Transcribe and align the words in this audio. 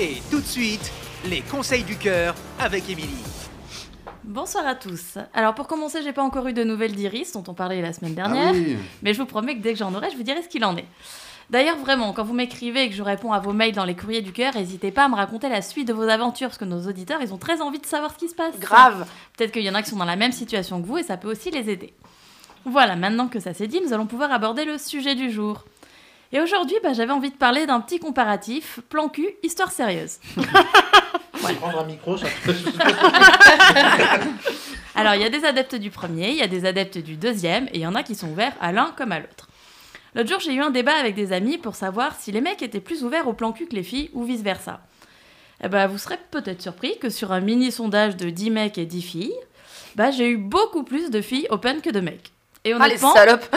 Et 0.00 0.22
tout 0.30 0.40
de 0.40 0.46
suite, 0.46 0.90
les 1.26 1.42
conseils 1.42 1.84
du 1.84 1.96
cœur 1.96 2.34
avec 2.58 2.88
Émilie. 2.88 3.08
Bonsoir 4.24 4.66
à 4.66 4.74
tous. 4.74 5.18
Alors 5.34 5.54
pour 5.54 5.66
commencer, 5.66 6.00
j'ai 6.02 6.12
pas 6.12 6.22
encore 6.22 6.46
eu 6.48 6.52
de 6.52 6.64
nouvelles 6.64 6.94
d'Iris 6.94 7.32
dont 7.32 7.44
on 7.48 7.54
parlait 7.54 7.82
la 7.82 7.92
semaine 7.92 8.14
dernière, 8.14 8.48
Ah 8.48 8.52
oui. 8.54 8.76
mais 9.02 9.12
je 9.12 9.18
vous 9.20 9.26
promets 9.26 9.56
que 9.56 9.60
dès 9.62 9.72
que 9.72 9.78
j'en 9.78 9.92
aurai, 9.94 10.10
je 10.10 10.16
vous 10.16 10.22
dirai 10.22 10.42
ce 10.42 10.48
qu'il 10.48 10.64
en 10.64 10.76
est. 10.76 10.86
D'ailleurs, 11.50 11.76
vraiment, 11.76 12.12
quand 12.12 12.22
vous 12.22 12.32
m'écrivez 12.32 12.84
et 12.84 12.88
que 12.88 12.94
je 12.94 13.02
réponds 13.02 13.32
à 13.32 13.40
vos 13.40 13.52
mails 13.52 13.74
dans 13.74 13.84
les 13.84 13.96
courriers 13.96 14.22
du 14.22 14.32
cœur, 14.32 14.54
n'hésitez 14.54 14.92
pas 14.92 15.04
à 15.06 15.08
me 15.08 15.16
raconter 15.16 15.48
la 15.48 15.62
suite 15.62 15.88
de 15.88 15.92
vos 15.92 16.08
aventures, 16.08 16.48
parce 16.48 16.58
que 16.58 16.64
nos 16.64 16.86
auditeurs, 16.86 17.20
ils 17.22 17.34
ont 17.34 17.38
très 17.38 17.60
envie 17.60 17.80
de 17.80 17.86
savoir 17.86 18.12
ce 18.12 18.18
qui 18.18 18.28
se 18.28 18.36
passe. 18.36 18.56
Grave. 18.60 19.04
Peut-être 19.36 19.50
qu'il 19.50 19.62
y 19.62 19.70
en 19.70 19.74
a 19.74 19.82
qui 19.82 19.90
sont 19.90 19.96
dans 19.96 20.04
la 20.04 20.14
même 20.16 20.30
situation 20.32 20.80
que 20.80 20.86
vous 20.86 20.98
et 20.98 21.02
ça 21.02 21.16
peut 21.16 21.28
aussi 21.30 21.50
les 21.50 21.68
aider. 21.68 21.92
Voilà, 22.64 22.94
maintenant 22.94 23.26
que 23.26 23.40
ça 23.40 23.52
s'est 23.52 23.66
dit, 23.66 23.80
nous 23.84 23.92
allons 23.92 24.06
pouvoir 24.06 24.30
aborder 24.32 24.64
le 24.64 24.78
sujet 24.78 25.16
du 25.16 25.30
jour. 25.30 25.64
Et 26.32 26.40
aujourd'hui, 26.40 26.76
bah, 26.82 26.92
j'avais 26.92 27.12
envie 27.12 27.30
de 27.30 27.36
parler 27.36 27.66
d'un 27.66 27.80
petit 27.80 27.98
comparatif, 27.98 28.80
plan 28.88 29.08
cul, 29.08 29.28
histoire 29.42 29.72
sérieuse. 29.72 30.18
Prendre 31.32 31.80
un 31.80 31.84
micro, 31.84 32.16
ça 32.16 32.26
Alors, 34.94 35.14
il 35.14 35.22
y 35.22 35.24
a 35.24 35.30
des 35.30 35.44
adeptes 35.44 35.74
du 35.74 35.90
premier, 35.90 36.30
il 36.30 36.36
y 36.36 36.42
a 36.42 36.46
des 36.46 36.64
adeptes 36.66 36.98
du 36.98 37.16
deuxième, 37.16 37.66
et 37.68 37.76
il 37.76 37.80
y 37.80 37.86
en 37.86 37.94
a 37.96 38.04
qui 38.04 38.14
sont 38.14 38.30
ouverts 38.30 38.54
à 38.60 38.70
l'un 38.70 38.92
comme 38.96 39.10
à 39.10 39.18
l'autre. 39.18 39.48
L'autre 40.14 40.28
jour, 40.28 40.38
j'ai 40.40 40.54
eu 40.54 40.60
un 40.60 40.70
débat 40.70 40.94
avec 40.94 41.14
des 41.14 41.32
amis 41.32 41.58
pour 41.58 41.74
savoir 41.74 42.14
si 42.14 42.30
les 42.30 42.40
mecs 42.40 42.62
étaient 42.62 42.80
plus 42.80 43.02
ouverts 43.02 43.26
au 43.26 43.32
plan 43.32 43.52
cul 43.52 43.66
que 43.66 43.74
les 43.74 43.82
filles, 43.82 44.10
ou 44.12 44.22
vice-versa. 44.22 44.80
Eh 45.64 45.68
ben, 45.68 45.88
vous 45.88 45.98
serez 45.98 46.18
peut-être 46.30 46.62
surpris 46.62 46.98
que 46.98 47.10
sur 47.10 47.32
un 47.32 47.40
mini-sondage 47.40 48.16
de 48.16 48.30
10 48.30 48.50
mecs 48.50 48.78
et 48.78 48.86
10 48.86 49.02
filles, 49.02 49.34
bah, 49.96 50.10
j'ai 50.10 50.28
eu 50.28 50.36
beaucoup 50.36 50.84
plus 50.84 51.10
de 51.10 51.20
filles 51.20 51.46
open 51.50 51.80
que 51.80 51.90
de 51.90 52.00
mecs. 52.00 52.32
Et 52.64 52.72
Ah, 52.72 52.76
honnêtement, 52.76 53.14
salopes. 53.14 53.56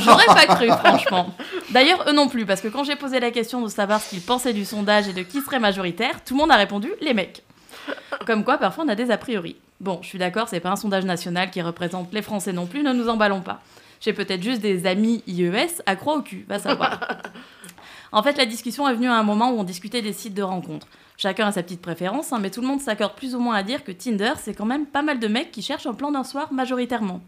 J'aurais 0.00 0.26
pas 0.26 0.46
cru, 0.54 0.68
franchement. 0.84 1.34
D'ailleurs, 1.70 2.04
eux 2.08 2.12
non 2.12 2.28
plus, 2.28 2.46
parce 2.46 2.60
que 2.60 2.68
quand 2.68 2.84
j'ai 2.84 2.96
posé 2.96 3.20
la 3.20 3.30
question 3.30 3.60
de 3.62 3.68
savoir 3.68 4.00
ce 4.00 4.10
qu'ils 4.10 4.20
pensaient 4.22 4.52
du 4.52 4.64
sondage 4.64 5.08
et 5.08 5.12
de 5.12 5.22
qui 5.22 5.40
serait 5.40 5.58
majoritaire, 5.58 6.22
tout 6.24 6.34
le 6.34 6.40
monde 6.40 6.50
a 6.50 6.56
répondu 6.56 6.92
les 7.00 7.14
mecs. 7.14 7.42
Comme 8.26 8.44
quoi, 8.44 8.58
parfois, 8.58 8.84
on 8.84 8.88
a 8.88 8.94
des 8.94 9.10
a 9.10 9.18
priori. 9.18 9.56
Bon, 9.80 9.98
je 10.02 10.08
suis 10.08 10.18
d'accord, 10.18 10.48
c'est 10.48 10.60
pas 10.60 10.70
un 10.70 10.76
sondage 10.76 11.04
national 11.04 11.50
qui 11.50 11.60
représente 11.60 12.12
les 12.12 12.22
Français 12.22 12.52
non 12.52 12.66
plus, 12.66 12.82
ne 12.82 12.92
nous 12.92 13.08
emballons 13.08 13.40
pas. 13.40 13.60
J'ai 14.00 14.12
peut-être 14.12 14.42
juste 14.42 14.60
des 14.60 14.86
amis 14.86 15.22
IES 15.26 15.82
accro 15.86 16.18
au 16.18 16.22
cul, 16.22 16.44
va 16.48 16.58
savoir. 16.58 17.00
En 18.12 18.22
fait, 18.22 18.36
la 18.38 18.46
discussion 18.46 18.88
est 18.88 18.94
venue 18.94 19.08
à 19.08 19.16
un 19.16 19.24
moment 19.24 19.50
où 19.50 19.58
on 19.58 19.64
discutait 19.64 20.00
des 20.00 20.12
sites 20.12 20.34
de 20.34 20.42
rencontres. 20.44 20.86
Chacun 21.16 21.48
a 21.48 21.52
sa 21.52 21.64
petite 21.64 21.82
préférence, 21.82 22.32
hein, 22.32 22.38
mais 22.40 22.48
tout 22.48 22.60
le 22.60 22.68
monde 22.68 22.80
s'accorde 22.80 23.14
plus 23.16 23.34
ou 23.34 23.40
moins 23.40 23.56
à 23.56 23.64
dire 23.64 23.82
que 23.82 23.90
Tinder, 23.90 24.34
c'est 24.40 24.54
quand 24.54 24.66
même 24.66 24.86
pas 24.86 25.02
mal 25.02 25.18
de 25.18 25.26
mecs 25.26 25.50
qui 25.50 25.62
cherchent 25.62 25.86
un 25.88 25.94
plan 25.94 26.12
d'un 26.12 26.22
soir 26.22 26.52
majoritairement. 26.52 27.20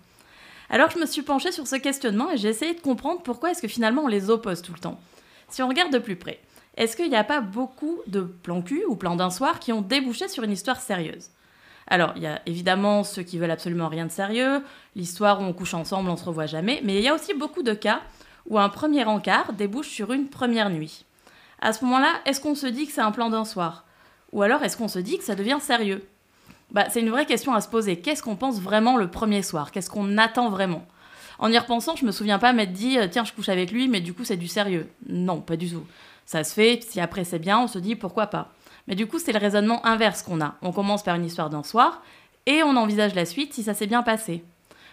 Alors 0.68 0.90
je 0.90 0.98
me 0.98 1.06
suis 1.06 1.22
penchée 1.22 1.52
sur 1.52 1.66
ce 1.66 1.76
questionnement 1.76 2.30
et 2.30 2.36
j'ai 2.36 2.48
essayé 2.48 2.74
de 2.74 2.80
comprendre 2.80 3.22
pourquoi 3.22 3.50
est-ce 3.50 3.62
que 3.62 3.68
finalement 3.68 4.02
on 4.02 4.08
les 4.08 4.30
oppose 4.30 4.62
tout 4.62 4.72
le 4.72 4.78
temps. 4.78 5.00
Si 5.48 5.62
on 5.62 5.68
regarde 5.68 5.92
de 5.92 5.98
plus 5.98 6.16
près, 6.16 6.40
est-ce 6.76 6.96
qu'il 6.96 7.08
n'y 7.08 7.16
a 7.16 7.24
pas 7.24 7.40
beaucoup 7.40 8.00
de 8.06 8.20
plans 8.20 8.62
cul 8.62 8.84
ou 8.86 8.96
plans 8.96 9.16
d'un 9.16 9.30
soir 9.30 9.60
qui 9.60 9.72
ont 9.72 9.80
débouché 9.80 10.28
sur 10.28 10.42
une 10.42 10.52
histoire 10.52 10.80
sérieuse? 10.80 11.30
Alors, 11.88 12.12
il 12.16 12.22
y 12.22 12.26
a 12.26 12.42
évidemment 12.46 13.04
ceux 13.04 13.22
qui 13.22 13.38
veulent 13.38 13.50
absolument 13.50 13.88
rien 13.88 14.06
de 14.06 14.10
sérieux, 14.10 14.62
l'histoire 14.96 15.40
où 15.40 15.44
on 15.44 15.52
couche 15.52 15.74
ensemble, 15.74 16.10
on 16.10 16.16
se 16.16 16.24
revoit 16.24 16.46
jamais, 16.46 16.80
mais 16.82 16.96
il 16.96 17.02
y 17.02 17.08
a 17.08 17.14
aussi 17.14 17.32
beaucoup 17.32 17.62
de 17.62 17.74
cas 17.74 18.00
où 18.48 18.58
un 18.58 18.68
premier 18.68 19.04
encart 19.04 19.52
débouche 19.52 19.88
sur 19.88 20.12
une 20.12 20.28
première 20.28 20.68
nuit. 20.68 21.04
À 21.60 21.72
ce 21.72 21.84
moment-là, 21.84 22.12
est-ce 22.26 22.40
qu'on 22.40 22.56
se 22.56 22.66
dit 22.66 22.86
que 22.86 22.92
c'est 22.92 23.00
un 23.00 23.12
plan 23.12 23.30
d'un 23.30 23.44
soir? 23.44 23.84
Ou 24.32 24.42
alors 24.42 24.64
est-ce 24.64 24.76
qu'on 24.76 24.88
se 24.88 24.98
dit 24.98 25.16
que 25.16 25.24
ça 25.24 25.36
devient 25.36 25.58
sérieux? 25.60 26.04
Bah, 26.76 26.84
c'est 26.90 27.00
une 27.00 27.08
vraie 27.08 27.24
question 27.24 27.54
à 27.54 27.62
se 27.62 27.68
poser. 27.68 28.00
Qu'est-ce 28.00 28.22
qu'on 28.22 28.36
pense 28.36 28.60
vraiment 28.60 28.98
le 28.98 29.10
premier 29.10 29.40
soir? 29.40 29.70
Qu'est-ce 29.70 29.88
qu'on 29.88 30.18
attend 30.18 30.50
vraiment? 30.50 30.84
En 31.38 31.50
y 31.50 31.56
repensant, 31.56 31.96
je 31.96 32.04
me 32.04 32.12
souviens 32.12 32.38
pas 32.38 32.52
m'être 32.52 32.74
dit 32.74 32.98
euh, 32.98 33.08
tiens, 33.10 33.24
je 33.24 33.32
couche 33.32 33.48
avec 33.48 33.70
lui, 33.70 33.88
mais 33.88 34.02
du 34.02 34.12
coup, 34.12 34.24
c'est 34.24 34.36
du 34.36 34.46
sérieux. 34.46 34.86
Non, 35.08 35.40
pas 35.40 35.56
du 35.56 35.70
tout. 35.70 35.86
Ça 36.26 36.44
se 36.44 36.52
fait, 36.52 36.82
si 36.86 37.00
après 37.00 37.24
c'est 37.24 37.38
bien, 37.38 37.58
on 37.60 37.66
se 37.66 37.78
dit 37.78 37.96
pourquoi 37.96 38.26
pas. 38.26 38.52
Mais 38.88 38.94
du 38.94 39.06
coup, 39.06 39.18
c'est 39.18 39.32
le 39.32 39.38
raisonnement 39.38 39.86
inverse 39.86 40.20
qu'on 40.20 40.42
a. 40.42 40.56
On 40.60 40.70
commence 40.70 41.02
par 41.02 41.14
une 41.14 41.24
histoire 41.24 41.48
d'un 41.48 41.62
soir 41.62 42.02
et 42.44 42.62
on 42.62 42.76
envisage 42.76 43.14
la 43.14 43.24
suite 43.24 43.54
si 43.54 43.62
ça 43.62 43.72
s'est 43.72 43.86
bien 43.86 44.02
passé. 44.02 44.44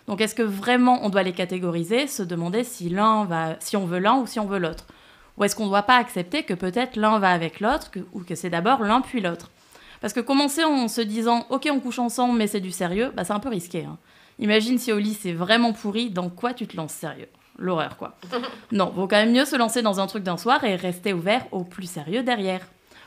Donc, 0.08 0.22
est-ce 0.22 0.36
que 0.36 0.42
vraiment 0.42 1.02
on 1.04 1.10
doit 1.10 1.24
les 1.24 1.34
catégoriser, 1.34 2.08
se 2.08 2.24
demander 2.24 2.64
si 2.64 2.88
l'un 2.88 3.26
va, 3.26 3.58
si 3.60 3.76
on 3.76 3.86
veut 3.86 4.00
l'un 4.00 4.20
ou 4.20 4.26
si 4.26 4.40
on 4.40 4.46
veut 4.46 4.58
l'autre? 4.58 4.86
Ou 5.36 5.44
est-ce 5.44 5.58
qu'on 5.58 5.66
ne 5.66 5.70
doit 5.70 5.84
pas 5.84 5.98
accepter 5.98 6.44
que 6.44 6.54
peut-être 6.54 6.96
l'un 6.96 7.20
va 7.20 7.32
avec 7.32 7.60
l'autre 7.60 7.92
ou 8.14 8.22
que 8.22 8.36
c'est 8.36 8.50
d'abord 8.50 8.84
l'un 8.84 9.02
puis 9.02 9.20
l'autre? 9.20 9.50
Parce 10.04 10.14
que 10.14 10.20
commencer 10.20 10.66
en 10.66 10.90
se 10.90 11.00
disant 11.00 11.46
ok 11.50 11.70
on 11.72 11.80
couche 11.80 12.00
ensemble 12.00 12.38
mais 12.38 12.48
c'est 12.48 12.60
du 12.60 12.72
sérieux, 12.72 13.14
bah 13.16 13.24
c'est 13.24 13.32
un 13.32 13.40
peu 13.40 13.48
risqué. 13.48 13.86
hein. 13.86 13.98
Imagine 14.38 14.78
si 14.78 14.92
au 14.92 15.00
lit 15.00 15.18
c'est 15.20 15.32
vraiment 15.32 15.72
pourri, 15.72 16.10
dans 16.10 16.30
quoi 16.30 16.54
tu 16.54 16.68
te 16.68 16.76
lances 16.76 16.92
sérieux? 16.92 17.30
L'horreur 17.58 17.96
quoi. 17.96 18.18
non, 18.74 18.92
vaut 18.94 19.08
quand 19.08 19.16
même 19.16 19.32
mieux 19.32 19.46
se 19.46 19.56
lancer 19.56 19.82
dans 19.82 20.02
un 20.02 20.08
truc 20.08 20.24
d'un 20.24 20.36
soir 20.36 20.62
et 20.66 20.76
rester 20.76 21.14
ouvert 21.14 21.46
au 21.54 21.64
plus 21.64 21.90
sérieux 21.90 22.22
derrière. 22.22 22.60